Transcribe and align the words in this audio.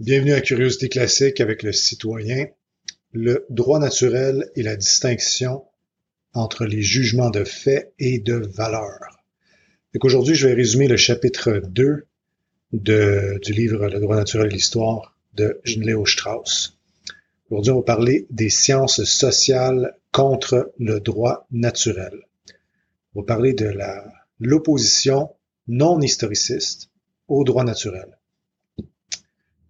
Bienvenue 0.00 0.32
à 0.32 0.40
Curiosité 0.40 0.88
classique 0.88 1.42
avec 1.42 1.62
le 1.62 1.72
citoyen. 1.72 2.46
Le 3.12 3.44
droit 3.50 3.78
naturel 3.78 4.50
et 4.56 4.62
la 4.62 4.74
distinction 4.74 5.66
entre 6.32 6.64
les 6.64 6.80
jugements 6.80 7.28
de 7.28 7.44
fait 7.44 7.92
et 7.98 8.18
de 8.18 8.36
valeur. 8.36 8.98
Aujourd'hui, 10.00 10.34
je 10.34 10.48
vais 10.48 10.54
résumer 10.54 10.88
le 10.88 10.96
chapitre 10.96 11.60
2 11.68 12.06
de, 12.72 13.38
du 13.42 13.52
livre 13.52 13.88
Le 13.88 14.00
droit 14.00 14.16
naturel 14.16 14.46
et 14.46 14.54
l'histoire 14.54 15.18
de 15.34 15.60
Léo 15.66 16.06
Strauss. 16.06 16.78
Aujourd'hui, 17.50 17.72
on 17.72 17.80
va 17.80 17.82
parler 17.82 18.26
des 18.30 18.48
sciences 18.48 19.04
sociales 19.04 19.98
contre 20.12 20.72
le 20.78 21.00
droit 21.00 21.46
naturel. 21.50 22.22
On 23.14 23.20
va 23.20 23.26
parler 23.26 23.52
de 23.52 23.70
l'opposition 24.38 25.28
non 25.68 26.00
historiciste 26.00 26.88
au 27.28 27.44
droit 27.44 27.64
naturel. 27.64 28.16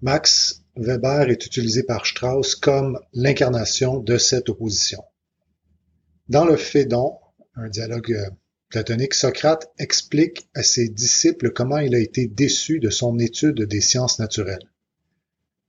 Max 0.03 0.62
Weber 0.77 1.29
est 1.29 1.45
utilisé 1.45 1.83
par 1.83 2.06
Strauss 2.06 2.55
comme 2.55 2.98
l'incarnation 3.12 3.98
de 3.98 4.16
cette 4.16 4.48
opposition. 4.48 5.02
Dans 6.30 6.47
le 6.47 6.56
Phédon, 6.56 7.19
un 7.55 7.69
dialogue 7.69 8.12
euh, 8.12 8.30
platonique, 8.70 9.12
Socrate 9.12 9.70
explique 9.78 10.48
à 10.55 10.62
ses 10.62 10.89
disciples 10.89 11.51
comment 11.51 11.78
il 11.78 11.95
a 11.95 11.98
été 11.98 12.27
déçu 12.28 12.78
de 12.78 12.89
son 12.89 13.19
étude 13.19 13.62
des 13.62 13.83
sciences 13.83 14.19
naturelles. 14.19 14.70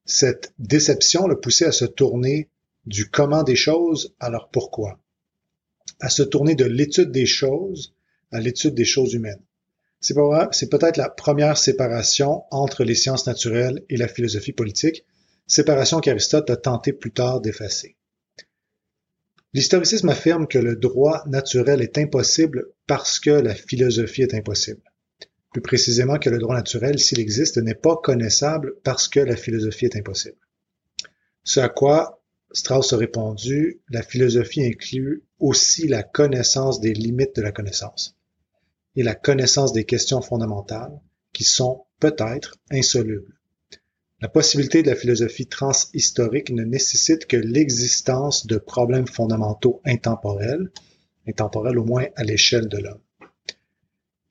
Cette 0.05 0.53
déception 0.59 1.27
le 1.27 1.39
poussait 1.39 1.65
à 1.65 1.73
se 1.73 1.85
tourner 1.85 2.49
du 2.85 3.09
comment 3.09 3.43
des 3.43 3.57
choses 3.57 4.15
à 4.19 4.29
leur 4.29 4.49
pourquoi, 4.49 4.97
à 5.99 6.09
se 6.09 6.23
tourner 6.23 6.55
de 6.55 6.65
l'étude 6.65 7.11
des 7.11 7.25
choses 7.25 7.93
à 8.31 8.39
l'étude 8.39 8.75
des 8.75 8.85
choses 8.85 9.13
humaines. 9.13 9.43
C'est 10.01 10.69
peut-être 10.69 10.97
la 10.97 11.09
première 11.09 11.57
séparation 11.57 12.43
entre 12.49 12.83
les 12.83 12.95
sciences 12.95 13.27
naturelles 13.27 13.83
et 13.87 13.97
la 13.97 14.07
philosophie 14.07 14.51
politique, 14.51 15.05
séparation 15.45 15.99
qu'Aristote 15.99 16.49
a 16.49 16.57
tenté 16.57 16.91
plus 16.91 17.11
tard 17.11 17.39
d'effacer. 17.39 17.97
L'historicisme 19.53 20.09
affirme 20.09 20.47
que 20.47 20.57
le 20.57 20.75
droit 20.75 21.23
naturel 21.27 21.81
est 21.81 21.99
impossible 21.99 22.69
parce 22.87 23.19
que 23.19 23.29
la 23.29 23.53
philosophie 23.53 24.23
est 24.23 24.33
impossible. 24.33 24.81
Plus 25.51 25.61
précisément 25.61 26.17
que 26.17 26.29
le 26.29 26.39
droit 26.39 26.55
naturel, 26.55 26.97
s'il 26.97 27.19
existe, 27.19 27.57
n'est 27.57 27.75
pas 27.75 27.97
connaissable 27.97 28.75
parce 28.83 29.07
que 29.07 29.19
la 29.19 29.35
philosophie 29.35 29.85
est 29.85 29.97
impossible. 29.97 30.37
Ce 31.43 31.59
à 31.59 31.69
quoi 31.69 32.23
Strauss 32.53 32.93
a 32.93 32.97
répondu, 32.97 33.81
la 33.89 34.01
philosophie 34.01 34.65
inclut 34.65 35.23
aussi 35.39 35.87
la 35.87 36.03
connaissance 36.03 36.79
des 36.81 36.93
limites 36.93 37.35
de 37.35 37.41
la 37.41 37.51
connaissance 37.51 38.17
et 38.95 39.03
la 39.03 39.15
connaissance 39.15 39.73
des 39.73 39.85
questions 39.85 40.21
fondamentales 40.21 40.99
qui 41.33 41.43
sont 41.43 41.85
peut-être 41.99 42.57
insolubles. 42.71 43.33
La 44.21 44.29
possibilité 44.29 44.83
de 44.83 44.89
la 44.89 44.95
philosophie 44.95 45.47
transhistorique 45.47 46.51
ne 46.51 46.63
nécessite 46.63 47.25
que 47.25 47.37
l'existence 47.37 48.45
de 48.45 48.57
problèmes 48.57 49.07
fondamentaux 49.07 49.81
intemporels, 49.85 50.69
intemporels 51.27 51.79
au 51.79 51.85
moins 51.85 52.05
à 52.15 52.23
l'échelle 52.23 52.67
de 52.67 52.77
l'homme. 52.77 53.01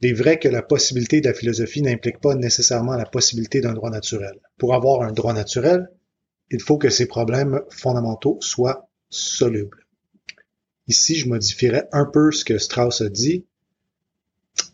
Il 0.01 0.11
est 0.11 0.15
vrai 0.15 0.39
que 0.39 0.49
la 0.49 0.63
possibilité 0.63 1.21
de 1.21 1.29
la 1.29 1.35
philosophie 1.35 1.83
n'implique 1.83 2.21
pas 2.21 2.35
nécessairement 2.35 2.97
la 2.97 3.05
possibilité 3.05 3.61
d'un 3.61 3.75
droit 3.75 3.91
naturel. 3.91 4.39
Pour 4.59 4.75
avoir 4.75 5.03
un 5.03 5.13
droit 5.13 5.35
naturel, 5.35 5.91
il 6.51 6.61
faut 6.61 6.79
que 6.79 6.89
ces 6.89 7.07
problèmes 7.07 7.61
fondamentaux 7.71 8.39
soient 8.41 8.89
solubles. 9.09 9.87
Ici, 10.87 11.17
je 11.17 11.29
modifierais 11.29 11.89
un 11.93 12.07
peu 12.07 12.33
ce 12.33 12.45
que 12.45 12.59
Strauss 12.59 13.01
a 13.01 13.09
dit 13.09 13.45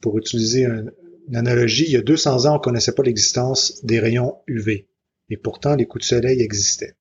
pour 0.01 0.19
utiliser 0.19 0.65
une 0.65 1.37
analogie, 1.37 1.85
il 1.87 1.93
y 1.93 1.97
a 1.97 2.03
200 2.03 2.47
ans, 2.47 2.53
on 2.53 2.55
ne 2.55 2.63
connaissait 2.63 2.95
pas 2.95 3.03
l'existence 3.03 3.85
des 3.85 3.99
rayons 3.99 4.37
UV. 4.47 4.87
Et 5.31 5.37
pourtant, 5.37 5.75
les 5.75 5.87
coups 5.87 6.05
de 6.05 6.09
soleil 6.09 6.41
existaient. 6.41 6.95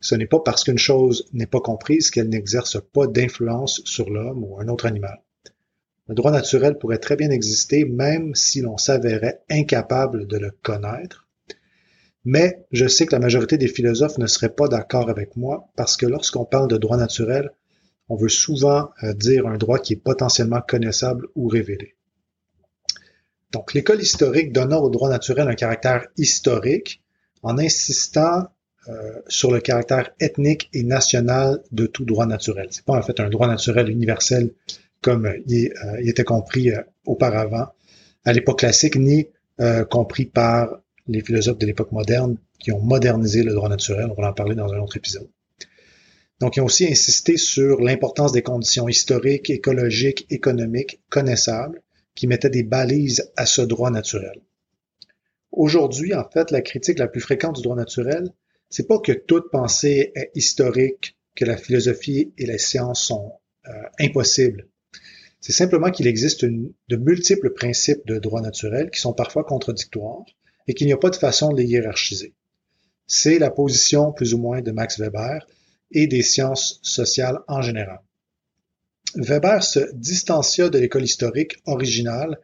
Ce 0.00 0.14
n'est 0.14 0.26
pas 0.26 0.40
parce 0.40 0.64
qu'une 0.64 0.78
chose 0.78 1.28
n'est 1.32 1.46
pas 1.46 1.60
comprise 1.60 2.10
qu'elle 2.10 2.28
n'exerce 2.28 2.78
pas 2.92 3.06
d'influence 3.06 3.80
sur 3.86 4.10
l'homme 4.10 4.44
ou 4.44 4.60
un 4.60 4.68
autre 4.68 4.84
animal. 4.84 5.22
Le 6.08 6.14
droit 6.14 6.30
naturel 6.30 6.76
pourrait 6.76 6.98
très 6.98 7.16
bien 7.16 7.30
exister 7.30 7.86
même 7.86 8.34
si 8.34 8.60
l'on 8.60 8.76
s'avérait 8.76 9.40
incapable 9.48 10.26
de 10.26 10.36
le 10.36 10.50
connaître. 10.50 11.26
Mais 12.26 12.66
je 12.70 12.86
sais 12.86 13.06
que 13.06 13.14
la 13.14 13.20
majorité 13.20 13.56
des 13.56 13.68
philosophes 13.68 14.18
ne 14.18 14.26
seraient 14.26 14.54
pas 14.54 14.68
d'accord 14.68 15.08
avec 15.08 15.36
moi 15.36 15.70
parce 15.76 15.96
que 15.96 16.04
lorsqu'on 16.04 16.44
parle 16.44 16.68
de 16.68 16.76
droit 16.76 16.98
naturel, 16.98 17.50
on 18.10 18.16
veut 18.16 18.28
souvent 18.28 18.90
euh, 19.02 19.14
dire 19.14 19.46
un 19.46 19.56
droit 19.56 19.78
qui 19.78 19.94
est 19.94 20.02
potentiellement 20.04 20.60
connaissable 20.60 21.28
ou 21.34 21.48
révélé. 21.48 21.96
Donc, 23.54 23.72
l'école 23.72 24.02
historique 24.02 24.52
donne 24.52 24.74
au 24.74 24.90
droit 24.90 25.08
naturel 25.08 25.46
un 25.46 25.54
caractère 25.54 26.08
historique 26.16 27.00
en 27.44 27.56
insistant 27.56 28.48
euh, 28.88 29.20
sur 29.28 29.52
le 29.52 29.60
caractère 29.60 30.10
ethnique 30.18 30.68
et 30.72 30.82
national 30.82 31.62
de 31.70 31.86
tout 31.86 32.04
droit 32.04 32.26
naturel. 32.26 32.66
C'est 32.72 32.84
pas 32.84 32.98
en 32.98 33.02
fait 33.02 33.20
un 33.20 33.30
droit 33.30 33.46
naturel 33.46 33.88
universel 33.88 34.50
comme 35.02 35.32
il, 35.46 35.72
euh, 35.84 35.96
était 36.00 36.24
compris 36.24 36.72
euh, 36.72 36.82
auparavant 37.06 37.68
à 38.24 38.32
l'époque 38.32 38.58
classique, 38.58 38.96
ni 38.96 39.28
compris 39.88 40.24
par 40.24 40.80
les 41.06 41.20
philosophes 41.20 41.58
de 41.58 41.66
l'époque 41.66 41.92
moderne 41.92 42.38
qui 42.58 42.72
ont 42.72 42.80
modernisé 42.80 43.44
le 43.44 43.54
droit 43.54 43.68
naturel. 43.68 44.08
On 44.10 44.20
va 44.20 44.30
en 44.30 44.32
parler 44.32 44.56
dans 44.56 44.72
un 44.72 44.80
autre 44.80 44.96
épisode. 44.96 45.28
Donc, 46.40 46.56
ils 46.56 46.60
ont 46.60 46.64
aussi 46.64 46.88
insisté 46.88 47.36
sur 47.36 47.80
l'importance 47.80 48.32
des 48.32 48.42
conditions 48.42 48.88
historiques, 48.88 49.48
écologiques, 49.50 50.26
économiques 50.30 51.00
connaissables 51.08 51.83
qui 52.14 52.26
mettait 52.26 52.50
des 52.50 52.62
balises 52.62 53.30
à 53.36 53.46
ce 53.46 53.62
droit 53.62 53.90
naturel. 53.90 54.40
Aujourd'hui, 55.52 56.14
en 56.14 56.28
fait, 56.28 56.50
la 56.50 56.62
critique 56.62 56.98
la 56.98 57.08
plus 57.08 57.20
fréquente 57.20 57.56
du 57.56 57.62
droit 57.62 57.76
naturel, 57.76 58.32
c'est 58.70 58.88
pas 58.88 58.98
que 58.98 59.12
toute 59.12 59.50
pensée 59.50 60.12
est 60.14 60.30
historique, 60.34 61.16
que 61.36 61.44
la 61.44 61.56
philosophie 61.56 62.32
et 62.38 62.46
les 62.46 62.58
sciences 62.58 63.04
sont 63.04 63.32
euh, 63.68 63.72
impossibles. 64.00 64.68
C'est 65.40 65.52
simplement 65.52 65.90
qu'il 65.90 66.06
existe 66.06 66.44
de 66.44 66.96
multiples 66.96 67.50
principes 67.50 68.06
de 68.06 68.18
droit 68.18 68.40
naturel 68.40 68.90
qui 68.90 69.00
sont 69.00 69.12
parfois 69.12 69.44
contradictoires 69.44 70.24
et 70.66 70.74
qu'il 70.74 70.86
n'y 70.86 70.92
a 70.92 70.98
pas 70.98 71.10
de 71.10 71.16
façon 71.16 71.52
de 71.52 71.58
les 71.58 71.66
hiérarchiser. 71.66 72.34
C'est 73.06 73.38
la 73.38 73.50
position 73.50 74.12
plus 74.12 74.32
ou 74.32 74.38
moins 74.38 74.62
de 74.62 74.70
Max 74.72 74.98
Weber 74.98 75.46
et 75.90 76.06
des 76.06 76.22
sciences 76.22 76.80
sociales 76.82 77.38
en 77.46 77.60
général. 77.60 78.00
Weber 79.16 79.62
se 79.62 79.92
distancia 79.94 80.68
de 80.68 80.78
l'école 80.78 81.04
historique 81.04 81.56
originale 81.66 82.38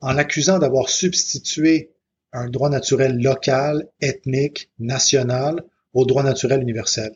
en 0.00 0.12
l'accusant 0.12 0.58
d'avoir 0.58 0.88
substitué 0.88 1.90
un 2.32 2.48
droit 2.48 2.70
naturel 2.70 3.20
local, 3.20 3.88
ethnique, 4.00 4.70
national 4.78 5.64
au 5.92 6.06
droit 6.06 6.22
naturel 6.22 6.62
universel. 6.62 7.12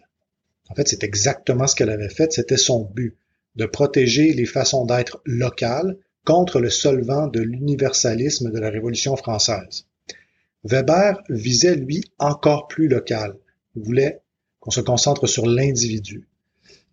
En 0.68 0.74
fait, 0.74 0.88
c'est 0.88 1.04
exactement 1.04 1.66
ce 1.66 1.74
qu'elle 1.74 1.90
avait 1.90 2.08
fait, 2.08 2.32
c'était 2.32 2.56
son 2.56 2.84
but, 2.84 3.16
de 3.54 3.66
protéger 3.66 4.32
les 4.32 4.46
façons 4.46 4.84
d'être 4.84 5.20
locales 5.24 5.96
contre 6.24 6.60
le 6.60 6.70
solvant 6.70 7.28
de 7.28 7.40
l'universalisme 7.40 8.50
de 8.50 8.58
la 8.58 8.68
Révolution 8.68 9.16
française. 9.16 9.86
Weber 10.64 11.22
visait, 11.28 11.76
lui, 11.76 12.04
encore 12.18 12.66
plus 12.66 12.88
local. 12.88 13.36
Il 13.76 13.82
voulait 13.82 14.20
qu'on 14.60 14.72
se 14.72 14.80
concentre 14.80 15.26
sur 15.28 15.46
l'individu. 15.46 16.26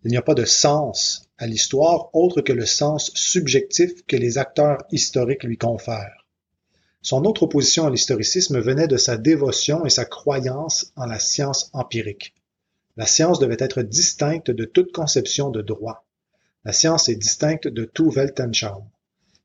Il 0.04 0.10
n'y 0.10 0.16
a 0.18 0.22
pas 0.22 0.34
de 0.34 0.44
sens 0.44 1.30
à 1.38 1.46
l'histoire 1.46 2.14
autre 2.14 2.42
que 2.42 2.52
le 2.52 2.66
sens 2.66 3.10
subjectif 3.14 4.04
que 4.06 4.16
les 4.16 4.36
acteurs 4.36 4.78
historiques 4.90 5.44
lui 5.44 5.56
confèrent. 5.56 6.26
Son 7.00 7.24
autre 7.24 7.44
opposition 7.44 7.86
à 7.86 7.90
l'historicisme 7.90 8.60
venait 8.60 8.88
de 8.88 8.96
sa 8.96 9.16
dévotion 9.16 9.84
et 9.84 9.90
sa 9.90 10.04
croyance 10.04 10.92
en 10.96 11.06
la 11.06 11.18
science 11.18 11.70
empirique. 11.72 12.34
La 12.96 13.06
science 13.06 13.38
devait 13.38 13.56
être 13.58 13.82
distincte 13.82 14.50
de 14.50 14.64
toute 14.64 14.92
conception 14.92 15.50
de 15.50 15.62
droit. 15.62 16.04
La 16.64 16.72
science 16.72 17.08
est 17.08 17.16
distincte 17.16 17.68
de 17.68 17.84
tout 17.84 18.10
Weltanschauung. 18.10 18.84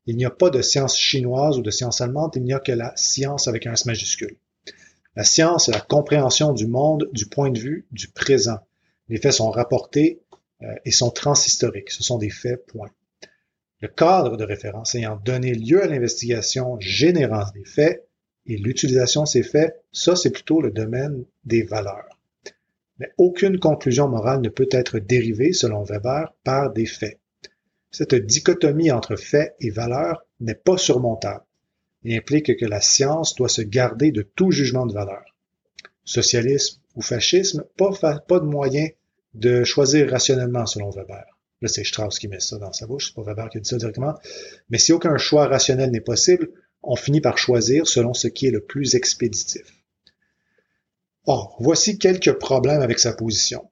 Il 0.06 0.16
n'y 0.16 0.24
a 0.24 0.30
pas 0.30 0.50
de 0.50 0.62
science 0.62 0.96
chinoise 0.96 1.58
ou 1.58 1.62
de 1.62 1.70
science 1.70 2.00
allemande, 2.00 2.32
il 2.36 2.44
n'y 2.44 2.52
a 2.52 2.60
que 2.60 2.72
la 2.72 2.92
science 2.96 3.48
avec 3.48 3.66
un 3.66 3.72
S 3.72 3.86
majuscule. 3.86 4.36
La 5.16 5.24
science 5.24 5.68
est 5.68 5.72
la 5.72 5.80
compréhension 5.80 6.52
du 6.52 6.66
monde 6.66 7.08
du 7.12 7.26
point 7.26 7.50
de 7.50 7.58
vue 7.58 7.86
du 7.92 8.08
présent. 8.08 8.58
Les 9.08 9.18
faits 9.18 9.32
sont 9.32 9.50
rapportés 9.50 10.20
et 10.84 10.90
sont 10.90 11.10
transhistoriques. 11.10 11.90
Ce 11.90 12.02
sont 12.02 12.18
des 12.18 12.30
faits, 12.30 12.66
point. 12.66 12.90
Le 13.80 13.88
cadre 13.88 14.36
de 14.36 14.44
référence 14.44 14.94
ayant 14.94 15.16
donné 15.24 15.54
lieu 15.54 15.82
à 15.82 15.86
l'investigation 15.86 16.78
générale 16.80 17.46
des 17.54 17.64
faits 17.64 18.06
et 18.46 18.58
l'utilisation 18.58 19.22
de 19.22 19.28
ces 19.28 19.42
faits, 19.42 19.82
ça 19.92 20.16
c'est 20.16 20.30
plutôt 20.30 20.60
le 20.60 20.70
domaine 20.70 21.24
des 21.44 21.62
valeurs. 21.62 22.18
Mais 22.98 23.10
aucune 23.16 23.58
conclusion 23.58 24.08
morale 24.08 24.42
ne 24.42 24.50
peut 24.50 24.68
être 24.70 24.98
dérivée, 24.98 25.54
selon 25.54 25.82
Weber, 25.82 26.34
par 26.44 26.70
des 26.70 26.84
faits. 26.84 27.18
Cette 27.90 28.14
dichotomie 28.14 28.90
entre 28.90 29.16
faits 29.16 29.56
et 29.60 29.70
valeurs 29.70 30.26
n'est 30.40 30.54
pas 30.54 30.76
surmontable 30.76 31.44
et 32.04 32.16
implique 32.16 32.56
que 32.58 32.66
la 32.66 32.80
science 32.82 33.34
doit 33.34 33.48
se 33.48 33.62
garder 33.62 34.12
de 34.12 34.22
tout 34.22 34.50
jugement 34.50 34.86
de 34.86 34.92
valeur. 34.92 35.24
Socialisme 36.04 36.80
ou 36.94 37.02
fascisme, 37.02 37.64
pas, 37.76 38.18
pas 38.20 38.40
de 38.40 38.46
moyen 38.46 38.88
de 39.34 39.64
choisir 39.64 40.10
rationnellement 40.10 40.66
selon 40.66 40.90
Weber. 40.90 41.24
Là, 41.62 41.68
c'est 41.68 41.84
Strauss 41.84 42.18
qui 42.18 42.28
met 42.28 42.40
ça 42.40 42.58
dans 42.58 42.72
sa 42.72 42.86
bouche, 42.86 43.08
c'est 43.08 43.14
pas 43.14 43.22
Weber 43.22 43.48
qui 43.50 43.60
dit 43.60 43.68
ça 43.68 43.76
directement. 43.76 44.14
Mais 44.70 44.78
si 44.78 44.92
aucun 44.92 45.16
choix 45.18 45.46
rationnel 45.46 45.90
n'est 45.90 46.00
possible, 46.00 46.50
on 46.82 46.96
finit 46.96 47.20
par 47.20 47.38
choisir 47.38 47.86
selon 47.86 48.14
ce 48.14 48.28
qui 48.28 48.46
est 48.46 48.50
le 48.50 48.64
plus 48.64 48.94
expéditif. 48.94 49.62
Or, 51.26 51.56
voici 51.60 51.98
quelques 51.98 52.32
problèmes 52.32 52.80
avec 52.80 52.98
sa 52.98 53.12
position. 53.12 53.68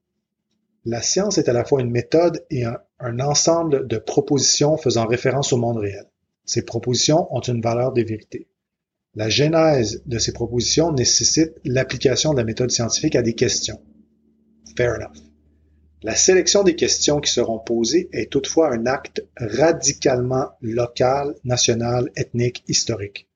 La 0.84 1.02
science 1.02 1.38
est 1.38 1.48
à 1.48 1.52
la 1.52 1.64
fois 1.64 1.80
une 1.80 1.90
méthode 1.90 2.44
et 2.50 2.64
un, 2.64 3.20
ensemble 3.20 3.86
de 3.86 3.98
propositions 3.98 4.76
faisant 4.76 5.06
référence 5.06 5.52
au 5.52 5.56
monde 5.56 5.78
réel. 5.78 6.06
Ces 6.44 6.62
propositions 6.62 7.34
ont 7.34 7.40
une 7.40 7.60
valeur 7.60 7.92
de 7.92 8.02
vérité. 8.02 8.48
La 9.14 9.28
genèse 9.28 10.02
de 10.06 10.18
ces 10.18 10.32
propositions 10.32 10.92
nécessite 10.92 11.52
l'application 11.64 12.32
de 12.32 12.38
la 12.38 12.44
méthode 12.44 12.70
scientifique 12.70 13.16
à 13.16 13.22
des 13.22 13.34
questions. 13.34 13.80
Fair 14.76 14.94
enough. 14.94 15.27
La 16.02 16.14
sélection 16.14 16.62
des 16.62 16.76
questions 16.76 17.20
qui 17.20 17.32
seront 17.32 17.58
posées 17.58 18.08
est 18.12 18.30
toutefois 18.30 18.72
un 18.72 18.86
acte 18.86 19.26
radicalement 19.36 20.50
local, 20.60 21.34
national, 21.42 22.10
ethnique, 22.14 22.62
historique. 22.68 23.26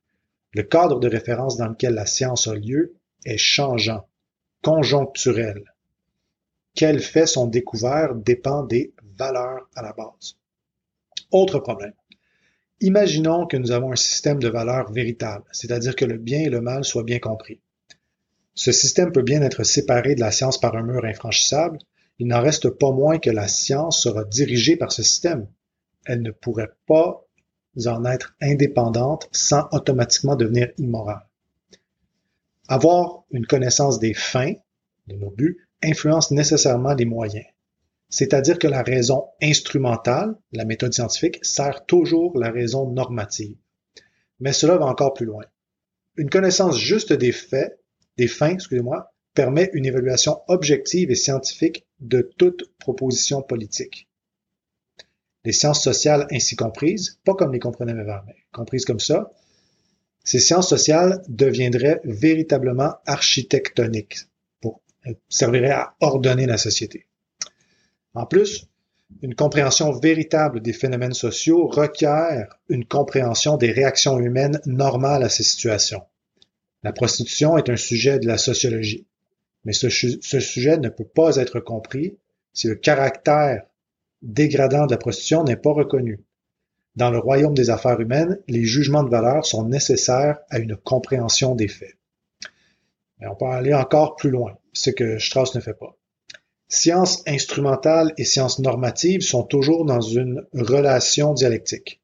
Le 0.52 0.62
cadre 0.62 1.00
de 1.00 1.08
référence 1.08 1.56
dans 1.56 1.66
lequel 1.66 1.94
la 1.94 2.06
science 2.06 2.46
a 2.46 2.54
lieu 2.54 2.94
est 3.24 3.38
changeant, 3.38 4.06
conjoncturel. 4.62 5.64
Quels 6.74 7.00
faits 7.00 7.28
sont 7.28 7.48
découverts 7.48 8.14
dépend 8.14 8.62
des 8.62 8.94
valeurs 9.18 9.68
à 9.74 9.82
la 9.82 9.92
base. 9.92 10.36
Autre 11.32 11.58
problème. 11.58 11.94
Imaginons 12.80 13.46
que 13.46 13.56
nous 13.56 13.72
avons 13.72 13.92
un 13.92 13.96
système 13.96 14.38
de 14.38 14.48
valeurs 14.48 14.92
véritable, 14.92 15.44
c'est-à-dire 15.52 15.96
que 15.96 16.04
le 16.04 16.18
bien 16.18 16.40
et 16.40 16.48
le 16.48 16.60
mal 16.60 16.84
soient 16.84 17.04
bien 17.04 17.18
compris. 17.18 17.60
Ce 18.54 18.70
système 18.70 19.12
peut 19.12 19.22
bien 19.22 19.42
être 19.42 19.64
séparé 19.64 20.14
de 20.14 20.20
la 20.20 20.30
science 20.30 20.60
par 20.60 20.76
un 20.76 20.82
mur 20.82 21.04
infranchissable, 21.04 21.78
il 22.18 22.28
n'en 22.28 22.40
reste 22.40 22.70
pas 22.70 22.92
moins 22.92 23.18
que 23.18 23.30
la 23.30 23.48
science 23.48 24.00
sera 24.00 24.24
dirigée 24.24 24.76
par 24.76 24.92
ce 24.92 25.02
système. 25.02 25.48
Elle 26.04 26.22
ne 26.22 26.30
pourrait 26.30 26.72
pas 26.86 27.26
en 27.86 28.04
être 28.04 28.34
indépendante 28.40 29.28
sans 29.32 29.66
automatiquement 29.72 30.36
devenir 30.36 30.70
immorale. 30.78 31.26
Avoir 32.68 33.24
une 33.30 33.46
connaissance 33.46 33.98
des 33.98 34.14
fins, 34.14 34.54
de 35.06 35.16
nos 35.16 35.30
buts, 35.30 35.66
influence 35.82 36.30
nécessairement 36.30 36.94
les 36.94 37.04
moyens. 37.04 37.46
C'est-à-dire 38.08 38.58
que 38.58 38.68
la 38.68 38.82
raison 38.82 39.28
instrumentale, 39.42 40.36
la 40.52 40.64
méthode 40.64 40.92
scientifique, 40.92 41.38
sert 41.42 41.86
toujours 41.86 42.38
la 42.38 42.50
raison 42.50 42.90
normative. 42.90 43.56
Mais 44.38 44.52
cela 44.52 44.76
va 44.76 44.86
encore 44.86 45.14
plus 45.14 45.26
loin. 45.26 45.44
Une 46.16 46.28
connaissance 46.28 46.78
juste 46.78 47.12
des 47.12 47.32
faits, 47.32 47.80
des 48.18 48.28
fins, 48.28 48.50
excusez-moi, 48.50 49.11
permet 49.34 49.70
une 49.72 49.86
évaluation 49.86 50.40
objective 50.48 51.10
et 51.10 51.14
scientifique 51.14 51.86
de 52.00 52.32
toute 52.36 52.70
proposition 52.78 53.42
politique. 53.42 54.08
Les 55.44 55.52
sciences 55.52 55.82
sociales 55.82 56.26
ainsi 56.30 56.54
comprises, 56.54 57.18
pas 57.24 57.34
comme 57.34 57.52
les 57.52 57.58
comprenait 57.58 57.94
Weber, 57.94 58.22
mais 58.26 58.36
comprises 58.52 58.84
comme 58.84 59.00
ça, 59.00 59.32
ces 60.24 60.38
sciences 60.38 60.68
sociales 60.68 61.22
deviendraient 61.28 62.00
véritablement 62.04 62.94
architectoniques, 63.06 64.18
pour, 64.60 64.80
serviraient 65.28 65.70
à 65.70 65.96
ordonner 66.00 66.46
la 66.46 66.58
société. 66.58 67.06
En 68.14 68.26
plus, 68.26 68.68
une 69.20 69.34
compréhension 69.34 69.92
véritable 69.92 70.60
des 70.60 70.72
phénomènes 70.72 71.12
sociaux 71.12 71.66
requiert 71.66 72.56
une 72.68 72.84
compréhension 72.84 73.56
des 73.56 73.72
réactions 73.72 74.18
humaines 74.18 74.60
normales 74.64 75.24
à 75.24 75.28
ces 75.28 75.42
situations. 75.42 76.02
La 76.82 76.92
prostitution 76.92 77.58
est 77.58 77.68
un 77.68 77.76
sujet 77.76 78.18
de 78.18 78.26
la 78.26 78.38
sociologie. 78.38 79.06
Mais 79.64 79.72
ce, 79.72 79.88
sujet 79.88 80.76
ne 80.76 80.88
peut 80.88 81.04
pas 81.04 81.36
être 81.36 81.60
compris 81.60 82.18
si 82.52 82.66
le 82.66 82.74
caractère 82.74 83.64
dégradant 84.22 84.86
de 84.86 84.92
la 84.92 84.98
prostitution 84.98 85.44
n'est 85.44 85.56
pas 85.56 85.72
reconnu. 85.72 86.24
Dans 86.96 87.10
le 87.10 87.18
royaume 87.18 87.54
des 87.54 87.70
affaires 87.70 88.00
humaines, 88.00 88.38
les 88.48 88.64
jugements 88.64 89.02
de 89.02 89.10
valeur 89.10 89.46
sont 89.46 89.66
nécessaires 89.66 90.38
à 90.50 90.58
une 90.58 90.76
compréhension 90.76 91.54
des 91.54 91.68
faits. 91.68 91.96
Mais 93.18 93.26
on 93.28 93.34
peut 93.34 93.46
aller 93.46 93.72
encore 93.72 94.16
plus 94.16 94.30
loin, 94.30 94.58
ce 94.72 94.90
que 94.90 95.18
Strauss 95.18 95.54
ne 95.54 95.60
fait 95.60 95.74
pas. 95.74 95.96
Science 96.68 97.22
instrumentale 97.26 98.12
et 98.16 98.24
science 98.24 98.58
normative 98.58 99.20
sont 99.20 99.42
toujours 99.42 99.84
dans 99.84 100.00
une 100.00 100.44
relation 100.52 101.34
dialectique. 101.34 102.00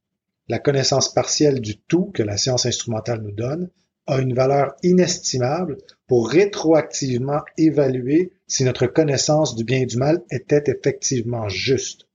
La 0.49 0.58
connaissance 0.58 1.12
partielle 1.12 1.61
du 1.61 1.78
tout 1.78 2.11
que 2.14 2.22
la 2.22 2.37
science 2.37 2.66
instrumentale 2.66 3.22
nous 3.22 3.32
donne 3.32 3.70
a 4.08 4.20
une 4.20 4.34
valeur 4.34 4.75
inestimable 4.82 5.78
pour 6.06 6.28
rétroactivement 6.28 7.43
évaluer 7.56 8.32
si 8.46 8.64
notre 8.64 8.87
connaissance 8.87 9.55
du 9.55 9.64
bien 9.64 9.81
et 9.81 9.87
du 9.87 9.99
mal 9.99 10.22
était 10.31 10.64
effectivement 10.66 11.49
juste. 11.49 12.06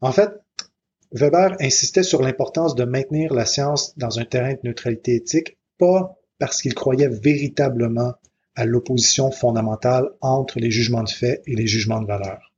En 0.00 0.12
fait, 0.12 0.30
Weber 1.12 1.56
insistait 1.60 2.02
sur 2.02 2.20
l'importance 2.20 2.74
de 2.74 2.84
maintenir 2.84 3.32
la 3.32 3.46
science 3.46 3.96
dans 3.96 4.18
un 4.18 4.24
terrain 4.24 4.54
de 4.54 4.58
neutralité 4.64 5.14
éthique, 5.14 5.56
pas 5.78 6.18
parce 6.38 6.60
qu'il 6.60 6.74
croyait 6.74 7.08
véritablement 7.08 8.14
à 8.56 8.64
l'opposition 8.64 9.30
fondamentale 9.30 10.10
entre 10.20 10.58
les 10.58 10.72
jugements 10.72 11.04
de 11.04 11.08
fait 11.08 11.40
et 11.46 11.54
les 11.54 11.68
jugements 11.68 12.00
de 12.00 12.06
valeur. 12.06 12.52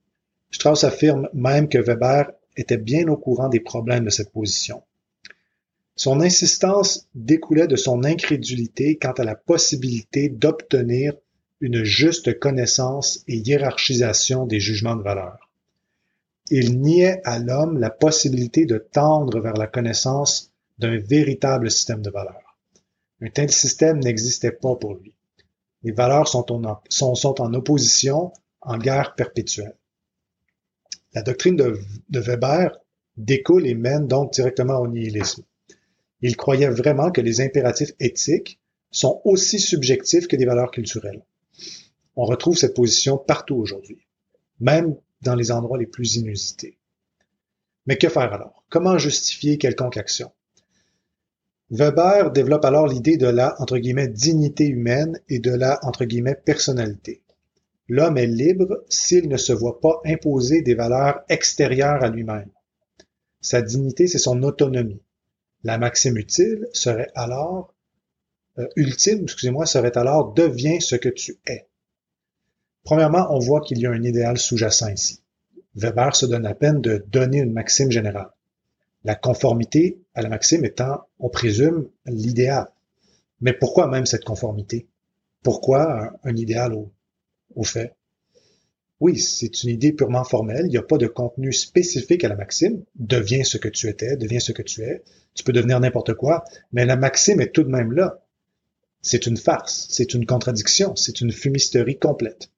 Strauss 0.51 0.85
affirme 0.85 1.29
même 1.35 1.69
que 1.69 1.79
Weber 1.79 2.31
était 2.57 2.79
bien 2.79 3.07
au 3.09 3.17
courant 3.17 3.51
des 3.51 3.61
problèmes 3.61 4.05
de 4.05 4.11
cette 4.11 4.33
position. 4.33 4.83
Son 5.97 6.21
insistance 6.21 7.09
découlait 7.15 7.67
de 7.67 7.77
son 7.77 8.05
incrédulité 8.05 8.99
quant 8.99 9.13
à 9.13 9.25
la 9.25 9.35
possibilité 9.35 10.29
d'obtenir 10.29 11.15
une 11.61 11.85
juste 11.85 12.39
connaissance 12.39 13.25
et 13.27 13.39
hiérarchisation 13.39 14.47
des 14.47 14.61
jugements 14.61 14.97
de 14.97 15.03
valeur. 15.03 15.51
Il 16.51 16.81
niait 16.81 17.23
à 17.25 17.39
l'homme 17.39 17.79
la 17.79 17.89
possibilité 17.89 18.67
de 18.67 18.77
tendre 18.77 19.41
vers 19.41 19.55
la 19.55 19.67
connaissance 19.67 20.53
d'un 20.79 20.99
véritable 20.99 21.71
système 21.71 22.03
de 22.03 22.11
valeurs. 22.11 22.59
Un 23.23 23.31
tel 23.31 23.51
système 23.51 23.99
n'existait 23.99 24.53
pas 24.53 24.77
pour 24.77 24.95
lui. 24.97 25.15
Les 25.83 25.93
valeurs 25.93 26.29
sont 26.29 26.53
en, 26.53 27.55
opposition, 27.55 28.33
en 28.61 28.77
guerre 28.77 29.15
perpétuelle. 29.15 29.77
La 31.15 31.23
doctrine 31.23 31.57
de, 31.57 31.81
de 32.11 32.21
Weber 32.21 32.77
découle 33.17 33.67
et 33.67 33.75
mène 33.75 34.07
donc 34.07 34.35
directement 34.35 34.77
au 34.77 34.89
nihilisme. 34.89 35.43
Il 36.27 36.37
croyait 36.37 36.69
vraiment 36.69 37.13
que 37.13 37.21
les 37.21 37.41
impératifs 37.41 37.93
éthiques 38.01 38.59
sont 38.91 39.21
aussi 39.23 39.61
subjectifs 39.61 40.27
que 40.27 40.35
des 40.35 40.45
valeurs 40.45 40.73
culturelles. 40.73 41.23
On 42.17 42.25
retrouve 42.25 42.57
cette 42.57 42.75
position 42.75 43.17
partout 43.17 43.55
aujourd'hui, 43.55 44.09
même 44.59 44.97
dans 45.23 45.37
les 45.37 45.53
endroits 45.53 45.79
les 45.79 45.87
plus 45.87 46.17
inusités. 46.17 46.79
Mais 47.87 47.97
que 47.97 48.09
faire 48.09 48.33
alors? 48.33 48.65
Comment 48.71 48.99
justifier 48.99 49.57
quelconque 49.57 49.99
action? 49.99 50.33
Weber 51.71 52.33
développe 52.33 52.65
alors 52.65 52.89
l'idée 52.89 53.19
de 53.19 53.29
la 53.29 53.55
entre 53.61 53.79
guillemets 53.79 54.09
dignité 54.09 54.67
humaine 54.67 55.21
et 55.29 55.39
de 55.39 55.53
la 55.53 55.79
entre 55.85 56.07
guillemets 56.07 56.35
personnalité. 56.35 57.23
L'homme 57.89 58.19
est 58.19 58.27
libre 58.27 58.85
s'il 58.89 59.29
ne 59.29 59.37
se 59.37 59.53
voit 59.53 59.79
pas 59.79 60.01
imposer 60.05 60.63
des 60.63 60.75
valeurs 60.75 61.21
extérieures 61.29 62.03
à 62.03 62.09
lui-même. 62.09 62.51
Sa 63.41 63.63
dignité, 63.63 64.09
c'est 64.09 64.19
son 64.19 64.43
autonomie. 64.43 65.03
La 65.67 65.79
maxime 65.79 66.17
utile 66.17 66.69
serait 66.73 67.11
alors 67.17 67.75
euh, 68.61 68.69
ultime, 68.77 69.25
excusez-moi, 69.25 69.67
serait 69.67 69.99
alors 69.99 70.33
deviens 70.33 70.79
ce 70.79 70.95
que 70.95 71.09
tu 71.09 71.41
es. 71.45 71.67
Premièrement, 72.85 73.27
on 73.31 73.41
voit 73.41 73.63
qu'il 73.63 73.81
y 73.81 73.87
a 73.87 73.91
un 73.91 74.03
idéal 74.05 74.39
sous-jacent 74.39 74.93
ici. 74.93 75.25
Weber 75.75 76.15
se 76.15 76.25
donne 76.25 76.45
la 76.45 76.55
peine 76.55 76.81
de 76.81 77.05
donner 77.09 77.39
une 77.39 77.53
maxime 77.53 77.91
générale. 77.91 78.31
La 79.03 79.17
conformité 79.17 79.99
à 80.15 80.23
la 80.23 80.29
maxime 80.29 80.65
étant, 80.65 81.01
on 81.19 81.31
présume, 81.31 81.89
l'idéal. 82.07 82.69
Mais 83.41 83.53
pourquoi 83.53 83.89
même 83.89 84.07
cette 84.07 84.25
conformité? 84.25 84.87
Pourquoi 85.43 86.13
un, 86.23 86.37
idéal 86.37 86.75
au, 86.75 86.93
au 87.57 87.65
fait? 87.65 87.97
Oui, 88.99 89.19
c'est 89.19 89.63
une 89.63 89.71
idée 89.71 89.93
purement 89.93 90.25
formelle. 90.25 90.67
Il 90.67 90.71
n'y 90.71 90.79
a 90.79 90.83
pas 90.83 90.97
de 90.97 91.07
contenu 91.07 91.53
spécifique 91.53 92.25
à 92.25 92.29
la 92.29 92.37
maxime. 92.37 92.83
Deviens 92.95 93.45
ce 93.45 93.59
que 93.59 93.69
tu 93.69 93.89
étais, 93.89 94.17
deviens 94.17 94.41
ce 94.41 94.53
que 94.53 94.63
tu 94.63 94.83
es. 94.83 95.03
Tu 95.35 95.45
peux 95.45 95.53
devenir 95.53 95.81
n'importe 95.81 96.15
quoi, 96.15 96.45
mais 96.73 96.87
la 96.87 96.97
maxime 96.97 97.41
est 97.43 97.53
tout 97.53 97.63
de 97.63 97.69
même 97.69 97.93
là. 97.93 98.23
C'est 99.03 99.27
une 99.27 99.37
farce, 99.37 99.87
c'est 99.91 100.15
une 100.15 100.25
contradiction, 100.25 100.97
c'est 100.97 101.21
une 101.21 101.31
fumisterie 101.31 101.99
complète. 101.99 102.49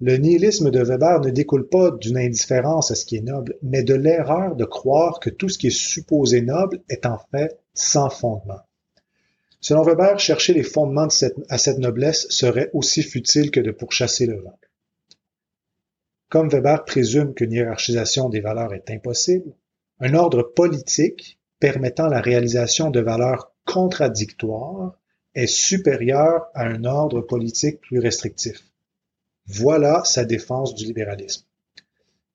Le 0.00 0.16
nihilisme 0.16 0.70
de 0.70 0.80
Weber 0.80 1.20
ne 1.20 1.30
découle 1.30 1.68
pas 1.68 1.90
d'une 1.90 2.18
indifférence 2.18 2.90
à 2.90 2.94
ce 2.94 3.06
qui 3.06 3.16
est 3.16 3.22
noble, 3.22 3.56
mais 3.62 3.82
de 3.82 3.94
l'erreur 3.94 4.54
de 4.54 4.64
croire 4.64 5.18
que 5.18 5.30
tout 5.30 5.48
ce 5.48 5.58
qui 5.58 5.68
est 5.68 5.76
supposé 5.76 6.42
noble 6.42 6.82
est 6.88 7.06
en 7.06 7.18
fait 7.32 7.58
sans 7.74 8.10
fondement. 8.10 8.60
Selon 9.60 9.82
Weber, 9.82 10.20
chercher 10.20 10.52
les 10.52 10.62
fondements 10.62 11.08
à 11.48 11.58
cette 11.58 11.78
noblesse 11.78 12.28
serait 12.28 12.70
aussi 12.74 13.02
futile 13.02 13.50
que 13.50 13.58
de 13.58 13.72
pourchasser 13.72 14.26
le 14.26 14.40
vent. 14.40 14.58
Comme 16.28 16.48
Weber 16.48 16.84
présume 16.84 17.32
qu'une 17.34 17.52
hiérarchisation 17.52 18.28
des 18.28 18.40
valeurs 18.40 18.74
est 18.74 18.90
impossible, 18.90 19.54
un 20.00 20.14
ordre 20.14 20.42
politique 20.42 21.38
permettant 21.58 22.06
la 22.06 22.20
réalisation 22.20 22.90
de 22.90 23.00
valeurs 23.00 23.54
contradictoires 23.64 24.98
est 25.34 25.46
supérieur 25.46 26.46
à 26.54 26.64
un 26.64 26.84
ordre 26.84 27.20
politique 27.20 27.80
plus 27.80 27.98
restrictif. 27.98 28.62
Voilà 29.46 30.02
sa 30.04 30.24
défense 30.24 30.74
du 30.74 30.84
libéralisme. 30.84 31.44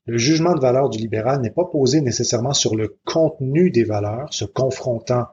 Le 0.05 0.17
jugement 0.17 0.55
de 0.55 0.59
valeur 0.59 0.89
du 0.89 0.97
libéral 0.97 1.41
n'est 1.41 1.51
pas 1.51 1.65
posé 1.65 2.01
nécessairement 2.01 2.53
sur 2.53 2.75
le 2.75 2.97
contenu 3.05 3.69
des 3.69 3.83
valeurs 3.83 4.33
se 4.33 4.45
confrontant 4.45 5.27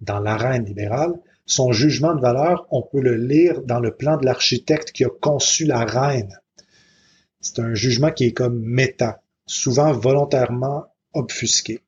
dans 0.00 0.20
l'arène 0.20 0.64
libérale, 0.64 1.14
Son 1.48 1.70
jugement 1.70 2.14
de 2.14 2.20
valeur, 2.20 2.66
on 2.72 2.82
peut 2.82 3.00
le 3.00 3.14
lire 3.14 3.62
dans 3.62 3.78
le 3.78 3.94
plan 3.94 4.16
de 4.16 4.24
l'architecte 4.24 4.90
qui 4.90 5.04
a 5.04 5.08
conçu 5.08 5.64
la 5.64 5.84
reine. 5.84 6.40
C'est 7.46 7.60
un 7.60 7.74
jugement 7.74 8.10
qui 8.10 8.24
est 8.24 8.32
comme 8.32 8.58
méta, 8.58 9.22
souvent 9.46 9.92
volontairement 9.92 10.86
obfusqué. 11.12 11.78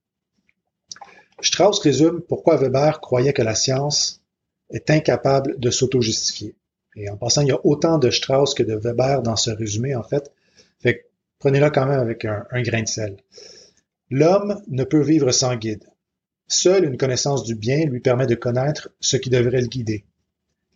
Strauss 1.41 1.81
résume 1.81 2.21
pourquoi 2.21 2.57
Weber 2.57 3.01
croyait 3.01 3.33
que 3.33 3.43
la 3.43 3.57
science 3.57 4.23
est 4.71 4.89
incapable 4.89 5.59
de 5.59 5.71
s'auto-justifier. 5.71 6.55
Et 6.95 7.11
en 7.11 7.17
passant, 7.17 7.43
il 7.43 7.49
y 7.49 7.53
a 7.53 7.59
autant 7.67 7.99
de 7.99 8.09
Strauss 8.09 8.55
que 8.55 8.63
de 8.63 8.77
Weber 8.77 9.23
dans 9.23 9.35
ce 9.35 9.51
résumé, 9.51 9.97
en 9.97 10.05
fait. 10.05 10.33
Fait 10.79 11.07
prenez-le 11.41 11.71
quand 11.71 11.87
même 11.87 11.99
avec 11.99 12.25
un, 12.25 12.47
un 12.53 12.63
grain 12.63 12.83
de 12.83 12.89
sel. 12.89 13.17
L'homme 14.11 14.63
ne 14.69 14.85
peut 14.85 15.03
vivre 15.03 15.33
sans 15.33 15.57
guide. 15.57 15.85
Seule 16.47 16.85
une 16.85 16.97
connaissance 16.97 17.43
du 17.43 17.57
bien 17.57 17.85
lui 17.85 17.99
permet 17.99 18.29
de 18.29 18.37
connaître 18.37 18.91
ce 19.01 19.17
qui 19.17 19.29
devrait 19.29 19.61
le 19.61 19.67
guider. 19.67 20.05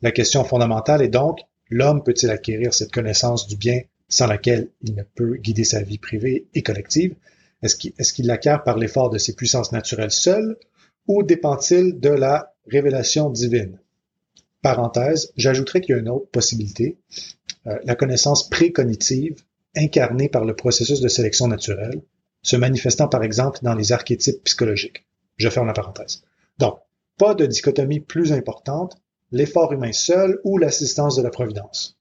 La 0.02 0.10
question 0.10 0.42
fondamentale 0.42 1.02
est 1.02 1.08
donc, 1.08 1.38
l'homme 1.70 2.02
peut-il 2.02 2.30
acquérir 2.30 2.74
cette 2.74 2.90
connaissance 2.90 3.46
du 3.46 3.56
bien 3.56 3.82
sans 4.12 4.26
laquelle 4.26 4.68
il 4.82 4.94
ne 4.94 5.02
peut 5.02 5.36
guider 5.36 5.64
sa 5.64 5.82
vie 5.82 5.96
privée 5.96 6.46
et 6.54 6.62
collective? 6.62 7.14
Est-ce 7.62 8.12
qu'il 8.12 8.26
l'acquiert 8.26 8.62
par 8.62 8.76
l'effort 8.76 9.08
de 9.08 9.16
ses 9.16 9.34
puissances 9.34 9.72
naturelles 9.72 10.10
seules 10.10 10.58
ou 11.08 11.22
dépend-il 11.22 11.98
de 11.98 12.10
la 12.10 12.52
révélation 12.66 13.30
divine? 13.30 13.78
Parenthèse, 14.60 15.32
j'ajouterais 15.36 15.80
qu'il 15.80 15.94
y 15.94 15.98
a 15.98 16.00
une 16.00 16.10
autre 16.10 16.28
possibilité, 16.28 16.98
euh, 17.66 17.78
la 17.84 17.94
connaissance 17.94 18.50
précognitive 18.50 19.36
incarnée 19.74 20.28
par 20.28 20.44
le 20.44 20.54
processus 20.54 21.00
de 21.00 21.08
sélection 21.08 21.48
naturelle, 21.48 22.02
se 22.42 22.56
manifestant 22.56 23.08
par 23.08 23.22
exemple 23.22 23.60
dans 23.62 23.74
les 23.74 23.92
archétypes 23.92 24.44
psychologiques. 24.44 25.06
Je 25.38 25.48
ferme 25.48 25.68
la 25.68 25.72
parenthèse. 25.72 26.22
Donc, 26.58 26.78
pas 27.16 27.34
de 27.34 27.46
dichotomie 27.46 28.00
plus 28.00 28.32
importante, 28.32 28.96
l'effort 29.30 29.72
humain 29.72 29.92
seul 29.92 30.38
ou 30.44 30.58
l'assistance 30.58 31.16
de 31.16 31.22
la 31.22 31.30
providence. 31.30 31.96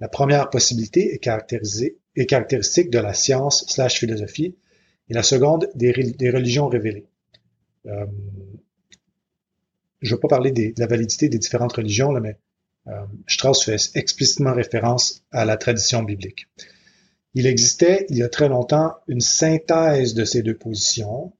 La 0.00 0.08
première 0.08 0.50
possibilité 0.50 1.14
est, 1.14 1.18
caractéristique 1.18 2.90
de 2.90 2.98
la 2.98 3.14
science 3.14 3.64
slash 3.68 3.98
philosophie 3.98 4.56
et 5.08 5.14
la 5.14 5.22
seconde 5.22 5.68
des, 5.74 5.92
religions 6.30 6.68
révélées. 6.68 7.06
Euh, 7.86 8.06
je 10.02 10.12
ne 10.12 10.16
vais 10.16 10.20
pas 10.20 10.28
parler 10.28 10.52
de 10.52 10.74
la 10.78 10.86
validité 10.86 11.28
des 11.28 11.38
différentes 11.38 11.72
religions, 11.72 12.12
là, 12.12 12.20
mais 12.20 12.36
euh, 12.88 13.04
Strauss 13.26 13.64
fait 13.64 13.76
explicitement 13.94 14.52
référence 14.52 15.24
à 15.32 15.44
la 15.44 15.56
tradition 15.56 16.02
biblique. 16.02 16.46
Il 17.34 17.46
existait, 17.46 18.06
il 18.08 18.16
y 18.16 18.22
a 18.22 18.28
très 18.28 18.48
longtemps, 18.48 18.94
une 19.08 19.20
synthèse 19.20 20.14
de 20.14 20.24
ces 20.24 20.42
deux 20.42 20.56
positions. 20.56 21.32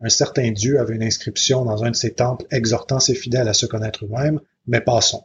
Un 0.00 0.08
certain 0.08 0.50
Dieu 0.50 0.80
avait 0.80 0.94
une 0.94 1.02
inscription 1.02 1.64
dans 1.64 1.84
un 1.84 1.90
de 1.90 1.96
ses 1.96 2.14
temples 2.14 2.46
exhortant 2.50 3.00
ses 3.00 3.14
fidèles 3.14 3.48
à 3.48 3.54
se 3.54 3.66
connaître 3.66 4.04
eux-mêmes, 4.04 4.40
mais 4.66 4.80
passons. 4.80 5.24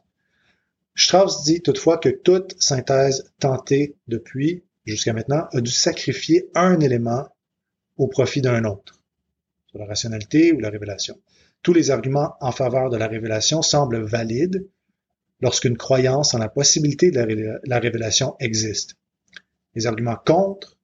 Strauss 1.00 1.44
dit 1.44 1.62
toutefois 1.62 2.00
que 2.00 2.10
toute 2.10 2.60
synthèse 2.60 3.32
tentée 3.39 3.96
depuis 4.08 4.63
jusqu'à 4.84 5.13
maintenant 5.13 5.48
a 5.51 5.62
dû 5.62 5.70
sacrifier 5.70 6.50
un 6.56 6.80
élément 6.80 7.30
au 7.98 8.08
profit 8.08 8.42
d'un 8.42 8.63
autre, 8.63 9.00
sur 9.68 9.77
la 9.77 9.86
rationalité 9.86 10.54
ou 10.54 10.60
la 10.60 10.72
révélation. 10.72 11.22
Tous 11.62 11.72
les 11.72 11.92
arguments 11.92 12.36
en 12.42 12.51
faveur 12.51 12.89
de 12.89 12.98
la 12.98 13.08
révélation 13.08 13.62
semblent 13.62 14.01
valides 14.01 14.68
lorsqu'une 15.39 15.77
croyance 15.77 16.34
en 16.34 16.39
la 16.39 16.50
possibilité 16.50 17.12
de 17.12 17.60
la 17.63 17.80
révélation 17.80 18.36
existe. 18.39 18.96
Les 19.75 19.86
arguments 19.86 20.18
contre 20.25 20.77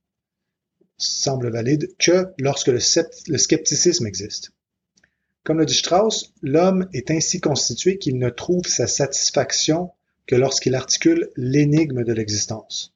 semblent 0.98 1.50
valides 1.50 1.90
que 1.98 2.28
lorsque 2.38 2.68
le, 2.68 2.80
scepticisme 2.80 4.06
existe. 4.06 4.52
Comme 5.44 5.58
le 5.58 5.66
dit 5.66 5.74
Strauss, 5.74 6.34
l'homme 6.44 6.88
est 6.94 7.10
ainsi 7.10 7.42
constitué 7.42 7.98
qu'il 7.98 8.20
ne 8.20 8.30
trouve 8.30 8.68
sa 8.68 8.86
satisfaction 8.86 9.92
que 10.26 10.36
lorsqu'il 10.36 10.76
articule 10.76 11.30
l'énigme 11.36 12.04
de 12.04 12.14
l'existence. 12.14 12.94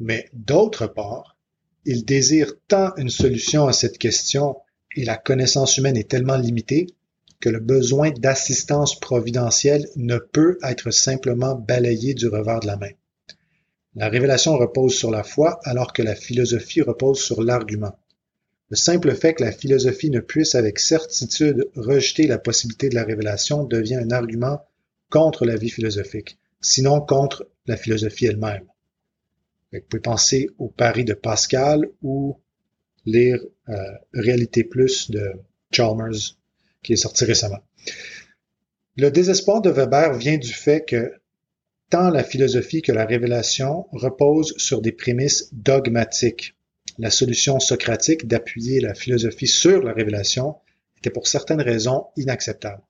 Mais 0.00 0.28
d'autre 0.32 0.86
part, 0.86 1.36
il 1.84 2.04
désire 2.04 2.54
tant 2.68 2.94
une 2.96 3.10
solution 3.10 3.66
à 3.66 3.72
cette 3.72 3.98
question 3.98 4.56
et 4.96 5.04
la 5.04 5.16
connaissance 5.16 5.76
humaine 5.78 5.96
est 5.96 6.10
tellement 6.10 6.36
limitée 6.36 6.86
que 7.40 7.48
le 7.48 7.60
besoin 7.60 8.10
d'assistance 8.12 8.98
providentielle 8.98 9.88
ne 9.96 10.16
peut 10.16 10.58
être 10.62 10.90
simplement 10.90 11.54
balayé 11.56 12.14
du 12.14 12.28
revers 12.28 12.60
de 12.60 12.68
la 12.68 12.76
main. 12.76 12.92
La 13.94 14.08
révélation 14.08 14.56
repose 14.56 14.94
sur 14.94 15.10
la 15.10 15.24
foi 15.24 15.58
alors 15.64 15.92
que 15.92 16.02
la 16.02 16.14
philosophie 16.14 16.82
repose 16.82 17.20
sur 17.20 17.42
l'argument. 17.42 17.98
Le 18.70 18.76
simple 18.76 19.14
fait 19.14 19.34
que 19.34 19.44
la 19.44 19.52
philosophie 19.52 20.08
ne 20.08 20.20
puisse 20.20 20.54
avec 20.54 20.78
certitude 20.78 21.68
rejeter 21.76 22.26
la 22.26 22.38
possibilité 22.38 22.88
de 22.88 22.94
la 22.94 23.04
révélation 23.04 23.64
devient 23.64 23.96
un 23.96 24.10
argument 24.10 24.64
contre 25.12 25.44
la 25.44 25.56
vie 25.56 25.68
philosophique, 25.68 26.38
sinon 26.62 27.02
contre 27.02 27.46
la 27.66 27.76
philosophie 27.76 28.26
elle-même. 28.26 28.64
Vous 29.72 29.80
pouvez 29.88 30.00
penser 30.00 30.48
au 30.58 30.68
pari 30.68 31.04
de 31.04 31.12
Pascal 31.12 31.86
ou 32.02 32.40
lire 33.04 33.38
euh, 33.68 33.74
Réalité 34.14 34.64
Plus 34.64 35.10
de 35.10 35.32
Chalmers, 35.70 36.36
qui 36.82 36.94
est 36.94 36.96
sorti 36.96 37.24
récemment. 37.24 37.60
Le 38.96 39.10
désespoir 39.10 39.60
de 39.60 39.70
Weber 39.70 40.14
vient 40.14 40.38
du 40.38 40.52
fait 40.52 40.84
que 40.84 41.12
tant 41.90 42.08
la 42.10 42.24
philosophie 42.24 42.80
que 42.80 42.92
la 42.92 43.04
révélation 43.04 43.86
reposent 43.92 44.54
sur 44.56 44.80
des 44.80 44.92
prémices 44.92 45.50
dogmatiques. 45.52 46.54
La 46.98 47.10
solution 47.10 47.60
socratique 47.60 48.26
d'appuyer 48.26 48.80
la 48.80 48.94
philosophie 48.94 49.46
sur 49.46 49.82
la 49.82 49.92
révélation 49.92 50.56
était 50.98 51.10
pour 51.10 51.26
certaines 51.26 51.60
raisons 51.60 52.06
inacceptable. 52.16 52.82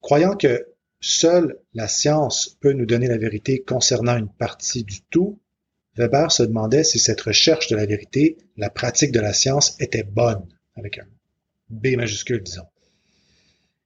Croyant 0.00 0.36
que 0.36 0.75
seule 1.00 1.58
la 1.74 1.88
science 1.88 2.56
peut 2.60 2.72
nous 2.72 2.86
donner 2.86 3.08
la 3.08 3.18
vérité 3.18 3.62
concernant 3.62 4.16
une 4.16 4.28
partie 4.28 4.84
du 4.84 5.02
tout, 5.02 5.38
Weber 5.96 6.30
se 6.30 6.42
demandait 6.42 6.84
si 6.84 6.98
cette 6.98 7.22
recherche 7.22 7.68
de 7.68 7.76
la 7.76 7.86
vérité, 7.86 8.36
la 8.56 8.68
pratique 8.68 9.12
de 9.12 9.20
la 9.20 9.32
science, 9.32 9.76
était 9.80 10.02
bonne, 10.02 10.46
avec 10.74 10.98
un 10.98 11.06
B 11.70 11.96
majuscule, 11.96 12.42
disons. 12.42 12.66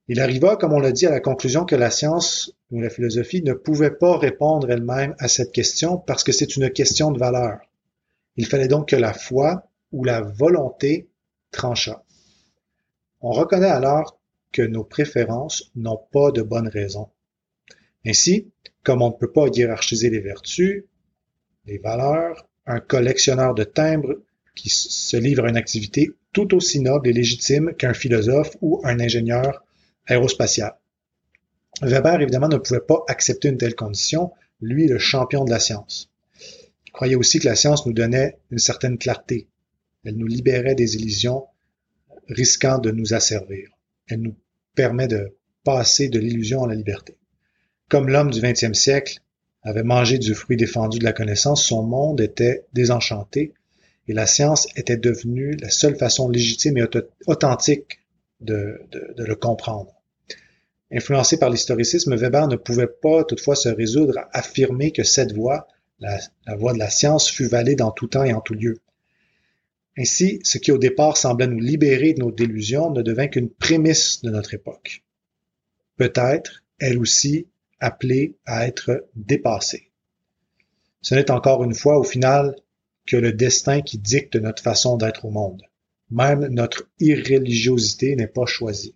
Il 0.07 0.19
arriva, 0.19 0.57
comme 0.57 0.73
on 0.73 0.79
l'a 0.79 0.91
dit, 0.91 1.05
à 1.05 1.11
la 1.11 1.21
conclusion 1.21 1.63
que 1.63 1.75
la 1.75 1.89
science 1.89 2.53
ou 2.69 2.81
la 2.81 2.89
philosophie 2.89 3.43
ne 3.43 3.53
pouvait 3.53 3.91
pas 3.91 4.17
répondre 4.17 4.69
elle-même 4.69 5.15
à 5.19 5.29
cette 5.29 5.53
question 5.53 5.97
parce 5.97 6.23
que 6.23 6.33
c'est 6.33 6.57
une 6.57 6.69
question 6.69 7.11
de 7.11 7.19
valeur. 7.19 7.59
Il 8.35 8.45
fallait 8.45 8.67
donc 8.67 8.89
que 8.89 8.95
la 8.97 9.13
foi 9.13 9.69
ou 9.93 10.03
la 10.03 10.21
volonté 10.21 11.09
tranchât. 11.51 12.03
On 13.21 13.31
reconnaît 13.31 13.67
alors 13.67 14.19
que 14.51 14.61
nos 14.61 14.83
préférences 14.83 15.71
n'ont 15.75 16.01
pas 16.11 16.31
de 16.31 16.41
bonnes 16.41 16.67
raisons. 16.67 17.09
Ainsi, 18.05 18.51
comme 18.83 19.01
on 19.01 19.09
ne 19.09 19.15
peut 19.15 19.31
pas 19.31 19.47
hiérarchiser 19.47 20.09
les 20.09 20.19
vertus, 20.19 20.85
les 21.65 21.77
valeurs, 21.77 22.47
un 22.65 22.79
collectionneur 22.79 23.53
de 23.53 23.63
timbres 23.63 24.21
qui 24.55 24.69
se 24.69 25.17
livre 25.17 25.45
à 25.45 25.49
une 25.49 25.57
activité 25.57 26.11
tout 26.33 26.55
aussi 26.55 26.79
noble 26.79 27.07
et 27.07 27.13
légitime 27.13 27.73
qu'un 27.75 27.93
philosophe 27.93 28.57
ou 28.61 28.81
un 28.83 28.99
ingénieur 28.99 29.63
aérospatial. 30.07 30.73
Weber, 31.81 32.21
évidemment, 32.21 32.47
ne 32.47 32.57
pouvait 32.57 32.81
pas 32.81 33.03
accepter 33.07 33.49
une 33.49 33.57
telle 33.57 33.75
condition, 33.75 34.31
lui, 34.61 34.87
le 34.87 34.99
champion 34.99 35.45
de 35.45 35.51
la 35.51 35.59
science. 35.59 36.09
Il 36.85 36.91
croyait 36.91 37.15
aussi 37.15 37.39
que 37.39 37.47
la 37.47 37.55
science 37.55 37.85
nous 37.85 37.93
donnait 37.93 38.37
une 38.51 38.59
certaine 38.59 38.97
clarté. 38.97 39.47
Elle 40.03 40.17
nous 40.17 40.27
libérait 40.27 40.75
des 40.75 40.95
illusions 40.95 41.45
risquant 42.27 42.79
de 42.79 42.91
nous 42.91 43.13
asservir. 43.13 43.69
Elle 44.07 44.21
nous 44.21 44.35
permet 44.75 45.07
de 45.07 45.37
passer 45.63 46.09
de 46.09 46.19
l'illusion 46.19 46.63
à 46.63 46.67
la 46.67 46.75
liberté. 46.75 47.17
Comme 47.89 48.09
l'homme 48.09 48.31
du 48.31 48.41
XXe 48.41 48.73
siècle, 48.73 49.19
avait 49.63 49.83
mangé 49.83 50.17
du 50.17 50.33
fruit 50.33 50.57
défendu 50.57 50.99
de 50.99 51.03
la 51.03 51.13
connaissance, 51.13 51.63
son 51.63 51.83
monde 51.83 52.19
était 52.19 52.65
désenchanté 52.73 53.53
et 54.07 54.13
la 54.13 54.25
science 54.25 54.67
était 54.75 54.97
devenue 54.97 55.55
la 55.57 55.69
seule 55.69 55.95
façon 55.95 56.29
légitime 56.29 56.77
et 56.77 56.83
authentique 57.27 57.99
de, 58.39 58.79
le 59.17 59.35
comprendre. 59.35 59.93
Influencé 60.91 61.37
par 61.37 61.49
l'historicisme, 61.49 62.15
Weber 62.15 62.47
ne 62.47 62.55
pouvait 62.55 62.87
pas 62.87 63.23
toutefois 63.23 63.55
se 63.55 63.69
résoudre 63.69 64.17
à 64.17 64.29
affirmer 64.39 64.91
que 64.91 65.03
cette 65.03 65.33
voie, 65.33 65.67
la, 65.99 66.19
la 66.47 66.55
voie 66.55 66.73
de 66.73 66.79
la 66.79 66.89
science, 66.89 67.29
fut 67.29 67.45
valide 67.45 67.81
en 67.81 67.91
tout 67.91 68.07
temps 68.07 68.23
et 68.23 68.33
en 68.33 68.41
tout 68.41 68.55
lieu. 68.55 68.79
Ainsi, 69.97 70.39
ce 70.43 70.57
qui 70.57 70.71
au 70.71 70.77
départ 70.77 71.17
semblait 71.17 71.47
nous 71.47 71.59
libérer 71.59 72.13
de 72.13 72.19
nos 72.19 72.31
délusions 72.31 72.91
ne 72.91 73.01
devint 73.01 73.27
qu'une 73.27 73.49
prémisse 73.49 74.21
de 74.21 74.29
notre 74.29 74.53
époque. 74.53 75.03
Peut-être, 75.97 76.63
elle 76.79 76.97
aussi, 76.97 77.47
appelé 77.79 78.37
à 78.45 78.67
être 78.67 79.07
dépassé. 79.15 79.91
Ce 81.01 81.15
n'est 81.15 81.31
encore 81.31 81.63
une 81.63 81.73
fois 81.73 81.97
au 81.97 82.03
final 82.03 82.55
que 83.05 83.17
le 83.17 83.33
destin 83.33 83.81
qui 83.81 83.97
dicte 83.97 84.35
notre 84.35 84.63
façon 84.63 84.97
d'être 84.97 85.25
au 85.25 85.31
monde. 85.31 85.63
Même 86.11 86.47
notre 86.47 86.87
irréligiosité 86.99 88.15
n'est 88.15 88.27
pas 88.27 88.45
choisie. 88.45 88.95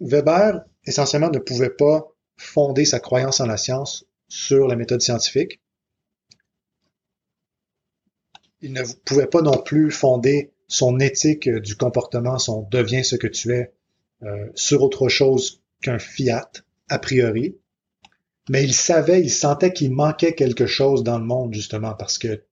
Weber, 0.00 0.64
essentiellement, 0.84 1.30
ne 1.30 1.38
pouvait 1.38 1.70
pas 1.70 2.06
fonder 2.36 2.84
sa 2.84 3.00
croyance 3.00 3.40
en 3.40 3.46
la 3.46 3.56
science 3.56 4.06
sur 4.28 4.66
la 4.68 4.76
méthode 4.76 5.00
scientifique. 5.00 5.60
Il 8.60 8.72
ne 8.72 8.82
pouvait 9.04 9.26
pas 9.26 9.42
non 9.42 9.62
plus 9.62 9.90
fonder 9.90 10.52
son 10.68 10.98
éthique 10.98 11.48
du 11.48 11.76
comportement, 11.76 12.38
son 12.38 12.62
devient 12.70 13.04
ce 13.04 13.16
que 13.16 13.26
tu 13.26 13.52
es, 13.52 13.72
euh, 14.22 14.48
sur 14.54 14.82
autre 14.82 15.08
chose 15.08 15.62
qu'un 15.82 15.98
fiat, 15.98 16.50
a 16.88 16.98
priori, 16.98 17.56
mais 18.48 18.64
il 18.64 18.74
savait, 18.74 19.20
il 19.20 19.30
sentait 19.30 19.72
qu'il 19.72 19.92
manquait 19.92 20.34
quelque 20.34 20.66
chose 20.66 21.02
dans 21.02 21.18
le 21.18 21.24
monde, 21.24 21.52
justement, 21.52 21.94
parce 21.94 22.18
que 22.18 22.44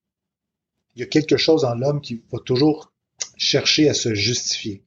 il 0.94 1.00
y 1.00 1.02
a 1.02 1.06
quelque 1.06 1.36
chose 1.36 1.64
en 1.64 1.74
l'homme 1.74 2.00
qui 2.00 2.22
va 2.30 2.38
toujours 2.38 2.92
chercher 3.36 3.88
à 3.88 3.94
se 3.94 4.14
justifier. 4.14 4.84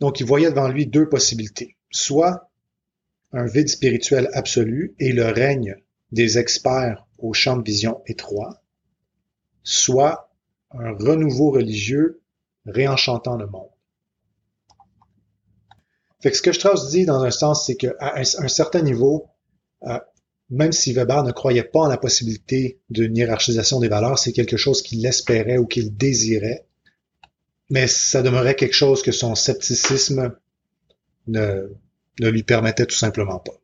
Donc, 0.00 0.20
il 0.20 0.26
voyait 0.26 0.50
devant 0.50 0.68
lui 0.68 0.86
deux 0.86 1.08
possibilités. 1.08 1.76
Soit 1.90 2.50
un 3.32 3.46
vide 3.46 3.68
spirituel 3.68 4.28
absolu 4.32 4.94
et 4.98 5.12
le 5.12 5.26
règne 5.26 5.76
des 6.12 6.38
experts 6.38 7.06
au 7.18 7.32
champ 7.32 7.56
de 7.56 7.64
vision 7.64 8.02
étroit, 8.06 8.62
soit 9.66 10.30
un 10.70 10.92
renouveau 10.92 11.50
religieux 11.50 12.22
réenchantant 12.64 13.36
le 13.36 13.46
monde. 13.46 13.68
Fait 16.22 16.30
que 16.30 16.36
ce 16.36 16.42
que 16.42 16.52
Strauss 16.52 16.90
dit 16.90 17.04
dans 17.04 17.22
un 17.22 17.30
sens, 17.30 17.66
c'est 17.66 17.74
qu'à 17.74 17.92
un, 18.00 18.48
certain 18.48 18.80
niveau, 18.80 19.26
euh, 19.82 19.98
même 20.50 20.72
si 20.72 20.92
Weber 20.92 21.22
ne 21.24 21.32
croyait 21.32 21.64
pas 21.64 21.80
en 21.80 21.88
la 21.88 21.98
possibilité 21.98 22.80
d'une 22.90 23.16
hiérarchisation 23.16 23.80
des 23.80 23.88
valeurs, 23.88 24.18
c'est 24.18 24.32
quelque 24.32 24.56
chose 24.56 24.82
qu'il 24.82 25.04
espérait 25.04 25.58
ou 25.58 25.66
qu'il 25.66 25.96
désirait, 25.96 26.64
mais 27.68 27.88
ça 27.88 28.22
demeurait 28.22 28.54
quelque 28.54 28.74
chose 28.74 29.02
que 29.02 29.12
son 29.12 29.34
scepticisme 29.34 30.36
ne, 31.26 31.68
ne 32.20 32.28
lui 32.28 32.44
permettait 32.44 32.86
tout 32.86 32.96
simplement 32.96 33.40
pas. 33.40 33.60